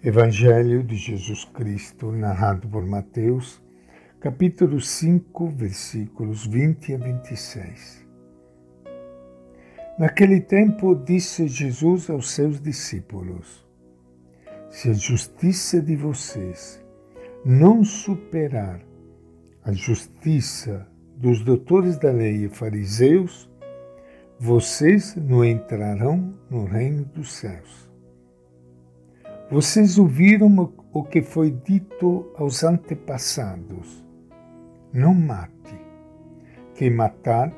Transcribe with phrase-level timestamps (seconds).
[0.00, 3.60] Evangelho de Jesus Cristo, narrado por Mateus,
[4.20, 8.06] capítulo 5, versículos 20 a 26.
[9.98, 13.66] Naquele tempo disse Jesus aos seus discípulos:
[14.70, 16.80] Se a justiça de vocês
[17.44, 18.80] não superar
[19.64, 20.86] a justiça
[21.16, 23.50] dos doutores da lei e fariseus,
[24.38, 27.87] vocês não entrarão no reino dos céus.
[29.50, 34.04] Vocês ouviram o que foi dito aos antepassados:
[34.92, 35.74] não mate.
[36.74, 37.50] Quem matar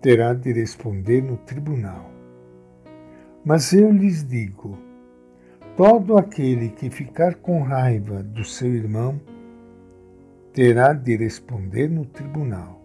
[0.00, 2.08] terá de responder no tribunal.
[3.44, 4.78] Mas eu lhes digo:
[5.76, 9.20] todo aquele que ficar com raiva do seu irmão
[10.52, 12.80] terá de responder no tribunal.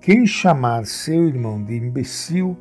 [0.00, 2.56] Quem chamar seu irmão de imbecil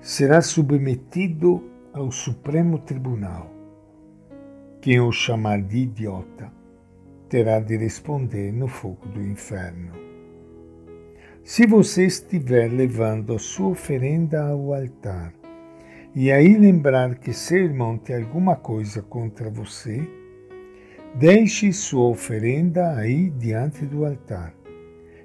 [0.00, 3.50] será submetido ao Supremo Tribunal.
[4.82, 6.52] Quem o chamar de idiota
[7.26, 9.92] terá de responder no fogo do inferno.
[11.42, 15.32] Se você estiver levando a sua oferenda ao altar
[16.14, 20.06] e aí lembrar que seu irmão tem alguma coisa contra você,
[21.14, 24.52] deixe sua oferenda aí diante do altar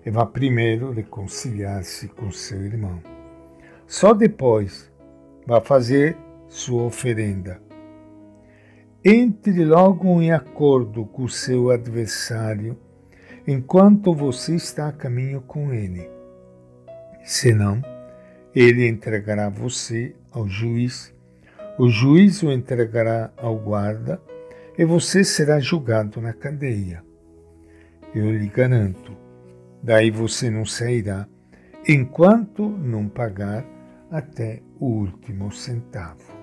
[0.05, 3.01] e vá primeiro reconciliar-se com seu irmão.
[3.85, 4.89] Só depois
[5.45, 6.15] vá fazer
[6.51, 7.61] sua oferenda.
[9.03, 12.77] Entre logo em acordo com o seu adversário
[13.47, 16.07] enquanto você está a caminho com ele.
[17.23, 17.81] Senão,
[18.53, 21.13] ele entregará você ao juiz,
[21.79, 24.21] o juiz o entregará ao guarda
[24.77, 27.01] e você será julgado na cadeia.
[28.13, 29.15] Eu lhe garanto,
[29.81, 31.25] daí você não sairá
[31.87, 33.65] enquanto não pagar
[34.11, 36.40] até o último centavo.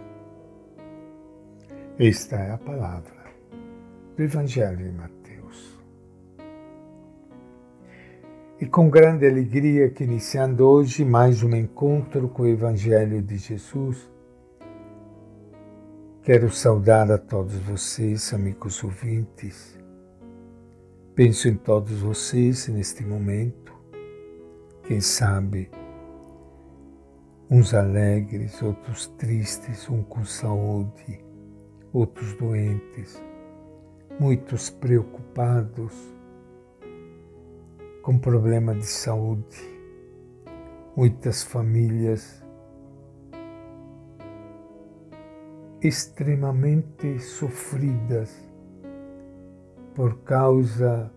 [2.00, 3.24] Esta é a palavra
[4.16, 5.82] do Evangelho de Mateus.
[8.60, 14.08] E com grande alegria que iniciando hoje mais um encontro com o Evangelho de Jesus,
[16.22, 19.76] quero saudar a todos vocês, amigos ouvintes.
[21.16, 23.74] Penso em todos vocês neste momento.
[24.84, 25.68] Quem sabe,
[27.50, 31.26] uns alegres, outros tristes, um com saúde
[31.92, 33.22] outros doentes,
[34.18, 35.92] muitos preocupados
[38.02, 39.58] com problema de saúde,
[40.96, 42.42] muitas famílias
[45.80, 48.34] extremamente sofridas
[49.94, 51.12] por causa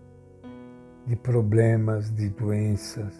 [1.06, 3.18] de problemas, de doenças,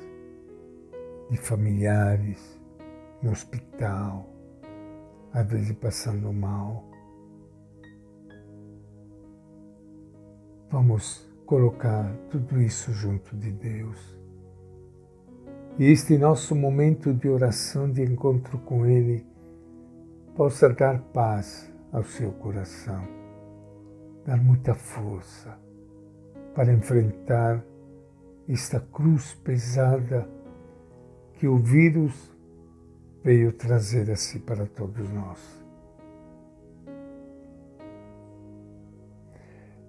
[1.31, 2.61] de familiares
[3.23, 4.29] no hospital,
[5.33, 6.92] às vezes passando mal.
[10.73, 14.19] Vamos colocar tudo isso junto de Deus.
[15.79, 19.23] E este nosso momento de oração, de encontro com Ele,
[20.35, 23.07] possa dar paz ao seu coração,
[24.25, 25.59] dar muita força
[26.55, 27.63] para enfrentar
[28.49, 30.27] esta cruz pesada
[31.35, 32.35] que o vírus
[33.23, 35.62] veio trazer assim para todos nós.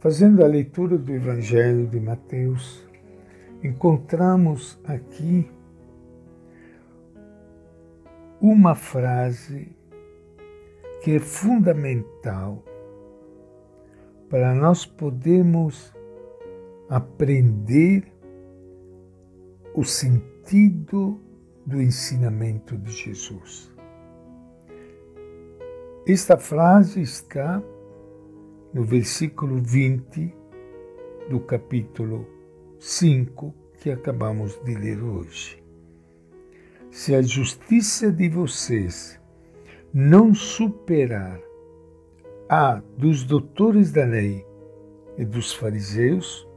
[0.03, 2.85] Fazendo a leitura do Evangelho de Mateus,
[3.63, 5.49] encontramos aqui
[8.41, 9.73] uma frase
[11.01, 12.61] que é fundamental
[14.29, 15.93] para nós podermos
[16.89, 18.03] aprender
[19.73, 21.17] o sentido
[21.65, 23.73] do ensinamento de Jesus.
[26.05, 27.63] Esta frase está
[28.73, 30.33] no versículo 20
[31.29, 32.27] do capítulo
[32.79, 35.61] 5 que acabamos de ler hoje.
[36.89, 39.19] Se a justiça de vocês
[39.93, 41.39] não superar
[42.49, 44.45] a dos doutores da lei
[45.17, 46.47] e dos fariseus,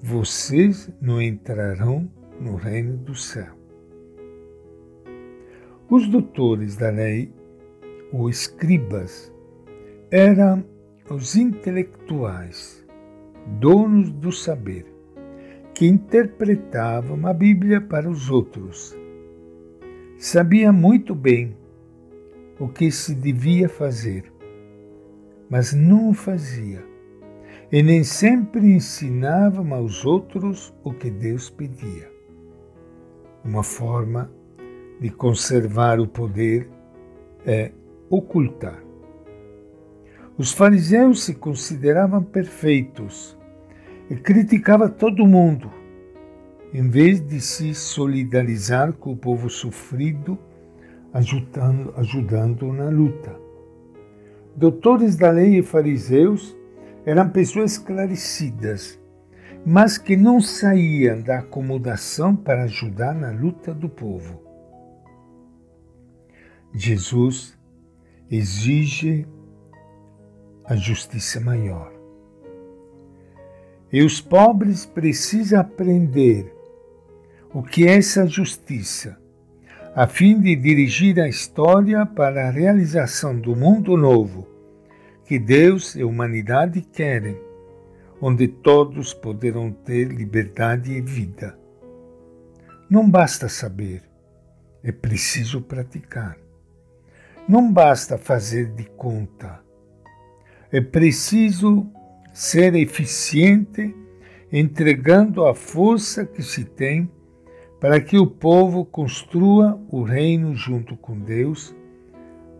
[0.00, 2.10] vocês não entrarão
[2.40, 3.52] no reino do céu.
[5.88, 7.32] Os doutores da lei,
[8.12, 9.32] ou escribas,
[10.10, 10.64] eram
[11.10, 12.84] os intelectuais,
[13.58, 14.86] donos do saber,
[15.74, 18.96] que interpretavam a Bíblia para os outros.
[20.18, 21.56] Sabia muito bem
[22.58, 24.30] o que se devia fazer,
[25.48, 26.84] mas não o fazia,
[27.70, 32.10] e nem sempre ensinavam aos outros o que Deus pedia.
[33.44, 34.30] Uma forma
[35.00, 36.68] de conservar o poder
[37.46, 37.70] é
[38.10, 38.87] ocultar
[40.38, 43.36] Os fariseus se consideravam perfeitos
[44.08, 45.68] e criticavam todo mundo,
[46.72, 50.38] em vez de se solidarizar com o povo sofrido,
[51.12, 53.34] ajudando, ajudando na luta.
[54.54, 56.56] Doutores da lei e fariseus
[57.04, 58.96] eram pessoas esclarecidas,
[59.66, 64.40] mas que não saíam da acomodação para ajudar na luta do povo.
[66.72, 67.58] Jesus
[68.30, 69.26] exige
[70.68, 71.90] a justiça maior.
[73.90, 76.54] E os pobres precisam aprender
[77.54, 79.18] o que é essa justiça,
[79.94, 84.46] a fim de dirigir a história para a realização do mundo novo
[85.24, 87.38] que Deus e a humanidade querem,
[88.20, 91.58] onde todos poderão ter liberdade e vida.
[92.90, 94.02] Não basta saber,
[94.82, 96.36] é preciso praticar.
[97.48, 99.67] Não basta fazer de conta
[100.70, 101.86] é preciso
[102.32, 103.94] ser eficiente,
[104.52, 107.10] entregando a força que se tem
[107.80, 111.74] para que o povo construa o reino junto com Deus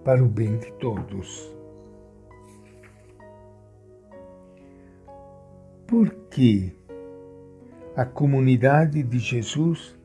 [0.04, 1.54] para o bem de todos.
[5.86, 6.72] Por que
[7.96, 9.96] a comunidade de Jesus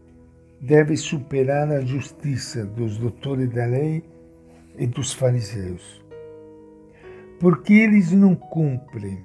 [0.60, 4.04] deve superar a justiça dos doutores da lei
[4.78, 6.03] e dos fariseus?
[7.44, 9.22] Porque eles não cumprem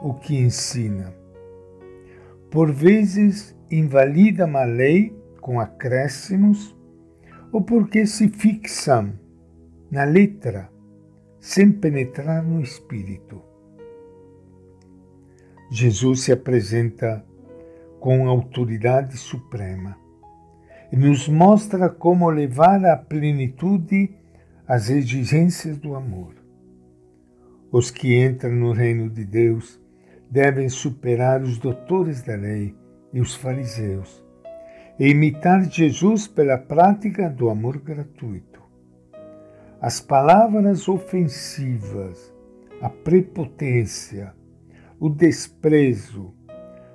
[0.00, 1.12] o que ensina.
[2.52, 6.76] Por vezes invalidam a lei com acréscimos
[7.50, 9.12] ou porque se fixam
[9.90, 10.70] na letra
[11.40, 13.42] sem penetrar no espírito.
[15.68, 17.26] Jesus se apresenta
[17.98, 19.98] com autoridade suprema
[20.92, 24.14] e nos mostra como levar à plenitude
[24.64, 26.37] as exigências do amor.
[27.70, 29.78] Os que entram no reino de Deus
[30.30, 32.74] devem superar os doutores da lei
[33.12, 34.24] e os fariseus
[34.98, 38.62] e imitar Jesus pela prática do amor gratuito.
[39.82, 42.34] As palavras ofensivas,
[42.80, 44.34] a prepotência,
[44.98, 46.34] o desprezo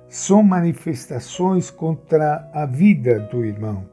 [0.08, 3.88] são manifestações contra a vida do irmão.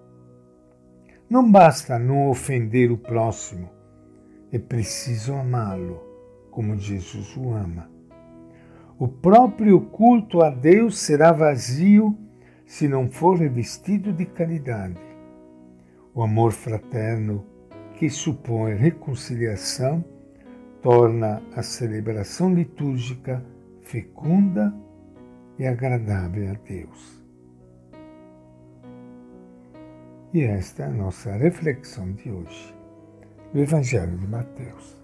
[1.29, 3.69] Não basta não ofender o próximo,
[4.51, 6.10] é preciso amá-lo
[6.51, 7.89] como Jesus o ama.
[8.99, 12.15] O próprio culto a Deus será vazio
[12.65, 15.01] se não for revestido de caridade.
[16.13, 17.43] O amor fraterno,
[17.95, 20.05] que supõe reconciliação,
[20.81, 23.43] torna a celebração litúrgica
[23.81, 24.73] fecunda
[25.57, 27.21] e agradável a Deus.
[30.33, 32.75] E esta é a nossa reflexão de hoje,
[33.51, 35.00] do Evangelho de Mateus.